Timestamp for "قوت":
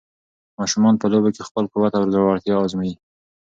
1.73-1.93